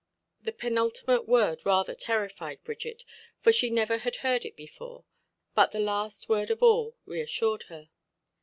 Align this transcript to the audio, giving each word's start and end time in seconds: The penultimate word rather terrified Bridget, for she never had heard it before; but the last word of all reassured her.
The 0.41 0.51
penultimate 0.51 1.27
word 1.27 1.61
rather 1.63 1.93
terrified 1.93 2.63
Bridget, 2.63 3.05
for 3.39 3.51
she 3.51 3.69
never 3.69 3.99
had 3.99 4.15
heard 4.25 4.45
it 4.45 4.55
before; 4.57 5.05
but 5.53 5.69
the 5.73 5.79
last 5.79 6.27
word 6.27 6.49
of 6.49 6.63
all 6.63 6.97
reassured 7.05 7.65
her. 7.69 7.87